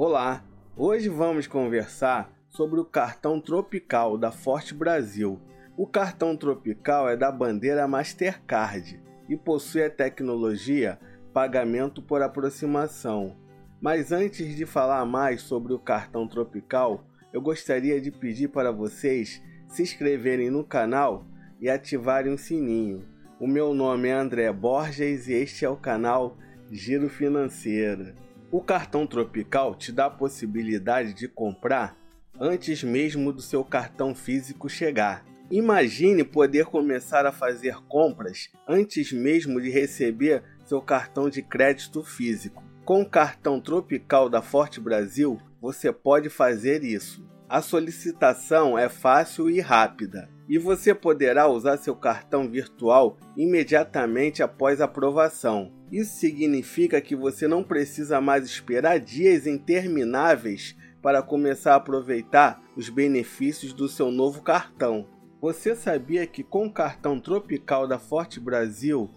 Olá, 0.00 0.44
hoje 0.76 1.08
vamos 1.08 1.48
conversar 1.48 2.32
sobre 2.48 2.78
o 2.78 2.84
cartão 2.84 3.40
Tropical 3.40 4.16
da 4.16 4.30
Forte 4.30 4.72
Brasil. 4.72 5.40
O 5.76 5.88
cartão 5.88 6.36
Tropical 6.36 7.08
é 7.08 7.16
da 7.16 7.32
bandeira 7.32 7.88
Mastercard 7.88 9.02
e 9.28 9.36
possui 9.36 9.82
a 9.82 9.90
tecnologia 9.90 11.00
pagamento 11.34 12.00
por 12.00 12.22
aproximação. 12.22 13.36
Mas 13.80 14.12
antes 14.12 14.54
de 14.54 14.64
falar 14.64 15.04
mais 15.04 15.42
sobre 15.42 15.72
o 15.72 15.80
cartão 15.80 16.28
Tropical, 16.28 17.04
eu 17.32 17.42
gostaria 17.42 18.00
de 18.00 18.12
pedir 18.12 18.50
para 18.50 18.70
vocês 18.70 19.42
se 19.66 19.82
inscreverem 19.82 20.48
no 20.48 20.62
canal 20.62 21.26
e 21.60 21.68
ativarem 21.68 22.32
o 22.32 22.38
sininho. 22.38 23.04
O 23.40 23.48
meu 23.48 23.74
nome 23.74 24.06
é 24.06 24.12
André 24.12 24.52
Borges 24.52 25.26
e 25.26 25.32
este 25.32 25.64
é 25.64 25.68
o 25.68 25.76
canal 25.76 26.36
Giro 26.70 27.08
Financeiro. 27.08 28.27
O 28.50 28.62
cartão 28.62 29.06
Tropical 29.06 29.74
te 29.74 29.92
dá 29.92 30.06
a 30.06 30.10
possibilidade 30.10 31.12
de 31.12 31.28
comprar 31.28 31.94
antes 32.40 32.82
mesmo 32.82 33.30
do 33.30 33.42
seu 33.42 33.62
cartão 33.62 34.14
físico 34.14 34.70
chegar. 34.70 35.22
Imagine 35.50 36.24
poder 36.24 36.64
começar 36.64 37.26
a 37.26 37.32
fazer 37.32 37.76
compras 37.88 38.48
antes 38.66 39.12
mesmo 39.12 39.60
de 39.60 39.68
receber 39.68 40.42
seu 40.64 40.80
cartão 40.80 41.28
de 41.28 41.42
crédito 41.42 42.02
físico. 42.02 42.64
Com 42.86 43.02
o 43.02 43.08
cartão 43.08 43.60
Tropical 43.60 44.30
da 44.30 44.40
Forte 44.40 44.80
Brasil, 44.80 45.38
você 45.60 45.92
pode 45.92 46.30
fazer 46.30 46.82
isso. 46.82 47.22
A 47.46 47.60
solicitação 47.60 48.78
é 48.78 48.88
fácil 48.88 49.50
e 49.50 49.60
rápida, 49.60 50.26
e 50.48 50.56
você 50.56 50.94
poderá 50.94 51.46
usar 51.46 51.76
seu 51.76 51.94
cartão 51.94 52.48
virtual 52.48 53.18
imediatamente 53.36 54.42
após 54.42 54.80
aprovação. 54.80 55.70
Isso 55.92 56.16
significa 56.18 57.00
que 57.00 57.14
você 57.14 57.46
não 57.46 57.62
precisa 57.62 58.20
mais 58.20 58.44
esperar 58.44 58.98
dias 58.98 59.46
intermináveis 59.46 60.74
para 61.02 61.22
começar 61.22 61.74
a 61.74 61.76
aproveitar 61.76 62.62
os 62.76 62.88
benefícios 62.88 63.72
do 63.72 63.88
seu 63.88 64.10
novo 64.10 64.42
cartão. 64.42 65.06
Você 65.40 65.76
sabia 65.76 66.26
que 66.26 66.42
com 66.42 66.66
o 66.66 66.72
cartão 66.72 67.20
Tropical 67.20 67.86
da 67.86 67.98
Forte 67.98 68.40
Brasil, 68.40 69.08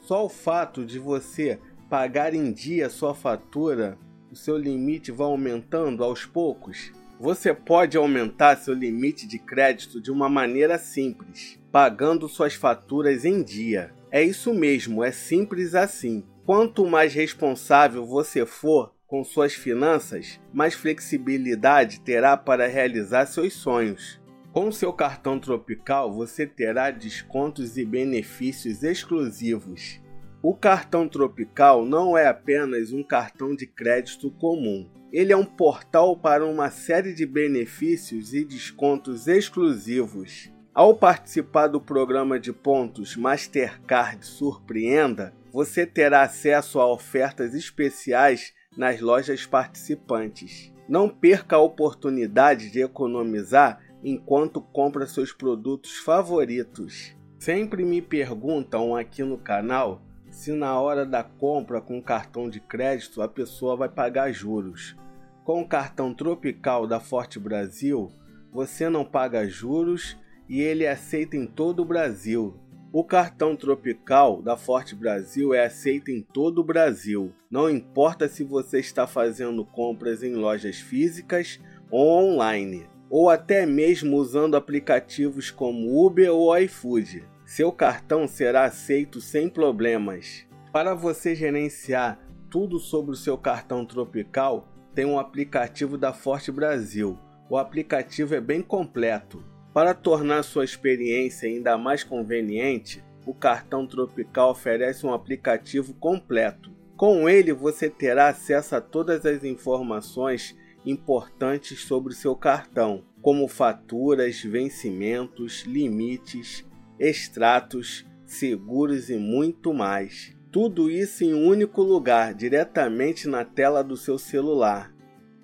só 0.00 0.24
o 0.24 0.28
fato 0.28 0.84
de 0.84 0.98
você 0.98 1.58
pagar 1.88 2.34
em 2.34 2.52
dia 2.52 2.90
sua 2.90 3.14
fatura, 3.14 3.96
o 4.30 4.36
seu 4.36 4.56
limite 4.56 5.10
vai 5.10 5.26
aumentando 5.26 6.04
aos 6.04 6.26
poucos? 6.26 6.92
Você 7.22 7.54
pode 7.54 7.96
aumentar 7.96 8.56
seu 8.56 8.74
limite 8.74 9.28
de 9.28 9.38
crédito 9.38 10.00
de 10.00 10.10
uma 10.10 10.28
maneira 10.28 10.76
simples, 10.76 11.56
pagando 11.70 12.28
suas 12.28 12.54
faturas 12.54 13.24
em 13.24 13.44
dia. 13.44 13.94
É 14.10 14.20
isso 14.20 14.52
mesmo, 14.52 15.04
é 15.04 15.12
simples 15.12 15.76
assim. 15.76 16.26
Quanto 16.44 16.84
mais 16.84 17.14
responsável 17.14 18.04
você 18.04 18.44
for 18.44 18.92
com 19.06 19.22
suas 19.22 19.54
finanças, 19.54 20.40
mais 20.52 20.74
flexibilidade 20.74 22.00
terá 22.00 22.36
para 22.36 22.66
realizar 22.66 23.26
seus 23.26 23.52
sonhos. 23.52 24.20
Com 24.50 24.72
seu 24.72 24.92
cartão 24.92 25.38
Tropical, 25.38 26.12
você 26.12 26.44
terá 26.44 26.90
descontos 26.90 27.78
e 27.78 27.84
benefícios 27.84 28.82
exclusivos. 28.82 30.00
O 30.42 30.56
cartão 30.56 31.06
Tropical 31.06 31.86
não 31.86 32.18
é 32.18 32.26
apenas 32.26 32.92
um 32.92 33.04
cartão 33.04 33.54
de 33.54 33.64
crédito 33.64 34.28
comum 34.28 34.90
ele 35.12 35.30
é 35.30 35.36
um 35.36 35.44
portal 35.44 36.16
para 36.16 36.46
uma 36.46 36.70
série 36.70 37.12
de 37.12 37.26
benefícios 37.26 38.32
e 38.32 38.44
descontos 38.44 39.28
exclusivos. 39.28 40.50
Ao 40.72 40.96
participar 40.96 41.66
do 41.66 41.78
programa 41.78 42.40
de 42.40 42.50
pontos 42.50 43.14
Mastercard 43.14 44.24
Surpreenda, 44.24 45.34
você 45.52 45.84
terá 45.84 46.22
acesso 46.22 46.80
a 46.80 46.90
ofertas 46.90 47.52
especiais 47.52 48.54
nas 48.74 49.02
lojas 49.02 49.44
participantes. 49.44 50.72
Não 50.88 51.10
perca 51.10 51.56
a 51.56 51.60
oportunidade 51.60 52.70
de 52.70 52.80
economizar 52.80 53.80
enquanto 54.02 54.62
compra 54.62 55.06
seus 55.06 55.30
produtos 55.30 55.98
favoritos. 55.98 57.14
Sempre 57.38 57.84
me 57.84 58.00
perguntam 58.00 58.96
aqui 58.96 59.22
no 59.22 59.36
canal 59.36 60.00
se 60.30 60.50
na 60.52 60.80
hora 60.80 61.04
da 61.04 61.22
compra 61.22 61.82
com 61.82 62.00
cartão 62.00 62.48
de 62.48 62.58
crédito 62.58 63.20
a 63.20 63.28
pessoa 63.28 63.76
vai 63.76 63.90
pagar 63.90 64.32
juros. 64.32 64.96
Com 65.44 65.60
o 65.60 65.66
cartão 65.66 66.14
Tropical 66.14 66.86
da 66.86 67.00
Forte 67.00 67.40
Brasil, 67.40 68.12
você 68.52 68.88
não 68.88 69.04
paga 69.04 69.48
juros 69.48 70.16
e 70.48 70.60
ele 70.60 70.84
é 70.84 70.92
aceito 70.92 71.34
em 71.34 71.46
todo 71.46 71.82
o 71.82 71.84
Brasil. 71.84 72.56
O 72.92 73.02
cartão 73.02 73.56
Tropical 73.56 74.40
da 74.40 74.56
Forte 74.56 74.94
Brasil 74.94 75.52
é 75.52 75.64
aceito 75.64 76.12
em 76.12 76.22
todo 76.22 76.60
o 76.60 76.64
Brasil. 76.64 77.32
Não 77.50 77.68
importa 77.68 78.28
se 78.28 78.44
você 78.44 78.78
está 78.78 79.04
fazendo 79.04 79.64
compras 79.64 80.22
em 80.22 80.36
lojas 80.36 80.76
físicas 80.76 81.58
ou 81.90 82.22
online, 82.22 82.86
ou 83.10 83.28
até 83.28 83.66
mesmo 83.66 84.18
usando 84.18 84.54
aplicativos 84.54 85.50
como 85.50 86.06
Uber 86.06 86.32
ou 86.32 86.56
iFood. 86.56 87.24
Seu 87.44 87.72
cartão 87.72 88.28
será 88.28 88.64
aceito 88.66 89.20
sem 89.20 89.48
problemas. 89.48 90.46
Para 90.72 90.94
você 90.94 91.34
gerenciar 91.34 92.20
tudo 92.48 92.78
sobre 92.78 93.10
o 93.10 93.16
seu 93.16 93.36
cartão 93.36 93.84
Tropical, 93.84 94.68
tem 94.94 95.04
um 95.04 95.18
aplicativo 95.18 95.96
da 95.96 96.12
Forte 96.12 96.52
Brasil. 96.52 97.18
O 97.48 97.56
aplicativo 97.56 98.34
é 98.34 98.40
bem 98.40 98.62
completo. 98.62 99.44
Para 99.72 99.94
tornar 99.94 100.42
sua 100.42 100.64
experiência 100.64 101.48
ainda 101.48 101.78
mais 101.78 102.04
conveniente, 102.04 103.02
o 103.26 103.32
cartão 103.32 103.86
Tropical 103.86 104.50
oferece 104.50 105.06
um 105.06 105.12
aplicativo 105.12 105.94
completo. 105.94 106.70
Com 106.96 107.28
ele, 107.28 107.52
você 107.52 107.88
terá 107.88 108.28
acesso 108.28 108.76
a 108.76 108.80
todas 108.80 109.24
as 109.24 109.44
informações 109.44 110.56
importantes 110.84 111.80
sobre 111.84 112.12
o 112.12 112.16
seu 112.16 112.34
cartão, 112.36 113.04
como 113.20 113.48
faturas, 113.48 114.42
vencimentos, 114.42 115.62
limites, 115.62 116.64
extratos, 116.98 118.04
seguros 118.24 119.08
e 119.08 119.16
muito 119.16 119.72
mais. 119.72 120.36
Tudo 120.52 120.88
isso 120.90 121.24
em 121.24 121.32
um 121.32 121.48
único 121.48 121.80
lugar, 121.80 122.34
diretamente 122.34 123.26
na 123.26 123.42
tela 123.42 123.82
do 123.82 123.96
seu 123.96 124.18
celular. 124.18 124.92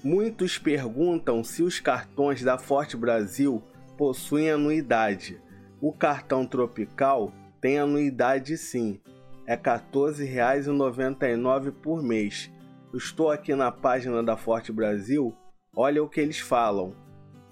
Muitos 0.05 0.59
perguntam 0.59 1.43
se 1.43 1.63
os 1.63 1.81
cartões 1.81 2.43
da 2.43 2.59
Forte 2.59 2.95
Brasil 2.95 3.63
possuem 3.97 4.51
anuidade. 4.51 5.41
O 5.81 5.95
cartão 5.95 6.45
Tropical 6.45 7.33
tem 7.59 7.79
anuidade 7.79 8.59
sim, 8.59 9.01
é 9.47 9.55
R$ 9.55 9.63
14,99 9.63 11.73
por 11.73 12.03
mês. 12.03 12.53
Estou 12.93 13.31
aqui 13.31 13.55
na 13.55 13.73
página 13.73 14.23
da 14.23 14.37
Forte 14.37 14.71
Brasil, 14.71 15.35
olha 15.75 16.03
o 16.03 16.09
que 16.09 16.21
eles 16.21 16.39
falam. 16.39 16.95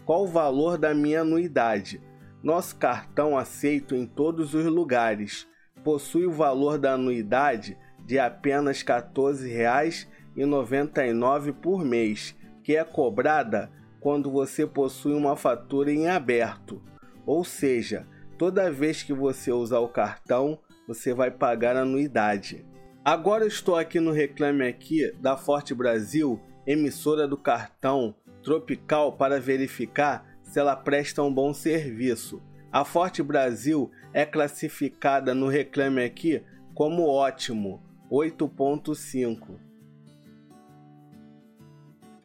Qual 0.04 0.24
o 0.24 0.28
valor 0.28 0.76
da 0.76 0.92
minha 0.92 1.22
anuidade? 1.22 2.02
Nosso 2.42 2.76
cartão 2.76 3.34
aceito 3.34 3.94
em 3.94 4.04
todos 4.04 4.52
os 4.52 4.66
lugares 4.66 5.48
possui 5.86 6.26
o 6.26 6.32
valor 6.32 6.78
da 6.78 6.94
anuidade 6.94 7.78
de 8.04 8.18
apenas 8.18 8.80
R$ 8.80 8.86
14,99 8.88 11.52
por 11.52 11.84
mês, 11.84 12.34
que 12.64 12.76
é 12.76 12.82
cobrada 12.82 13.70
quando 14.00 14.28
você 14.28 14.66
possui 14.66 15.14
uma 15.14 15.36
fatura 15.36 15.92
em 15.92 16.08
aberto. 16.08 16.82
Ou 17.24 17.44
seja, 17.44 18.04
toda 18.36 18.68
vez 18.68 19.04
que 19.04 19.12
você 19.12 19.52
usar 19.52 19.78
o 19.78 19.86
cartão, 19.86 20.58
você 20.88 21.14
vai 21.14 21.30
pagar 21.30 21.76
anuidade. 21.76 22.66
Agora 23.04 23.46
estou 23.46 23.76
aqui 23.76 24.00
no 24.00 24.10
Reclame 24.10 24.66
Aqui 24.66 25.12
da 25.20 25.36
Forte 25.36 25.72
Brasil, 25.72 26.40
emissora 26.66 27.28
do 27.28 27.36
cartão 27.36 28.12
Tropical, 28.42 29.12
para 29.12 29.38
verificar 29.38 30.26
se 30.42 30.58
ela 30.58 30.74
presta 30.74 31.22
um 31.22 31.32
bom 31.32 31.54
serviço. 31.54 32.42
A 32.72 32.84
Forte 32.84 33.22
Brasil 33.22 33.90
é 34.12 34.26
classificada 34.26 35.34
no 35.34 35.48
Reclame 35.48 36.02
Aqui 36.02 36.42
como 36.74 37.06
ótimo, 37.06 37.82
8.5. 38.10 39.58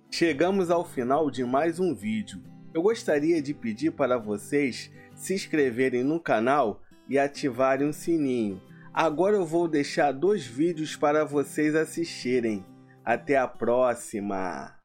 Chegamos 0.09 0.69
ao 0.69 0.83
final 0.83 1.31
de 1.31 1.43
mais 1.45 1.79
um 1.79 1.95
vídeo. 1.95 2.41
Eu 2.73 2.81
gostaria 2.81 3.41
de 3.41 3.53
pedir 3.53 3.91
para 3.91 4.17
vocês 4.17 4.91
se 5.15 5.33
inscreverem 5.33 6.03
no 6.03 6.19
canal 6.19 6.81
e 7.07 7.17
ativarem 7.17 7.87
o 7.87 7.93
sininho. 7.93 8.61
Agora 8.93 9.37
eu 9.37 9.45
vou 9.45 9.67
deixar 9.67 10.11
dois 10.11 10.45
vídeos 10.45 10.95
para 10.95 11.23
vocês 11.23 11.75
assistirem. 11.75 12.65
Até 13.05 13.37
a 13.37 13.47
próxima! 13.47 14.75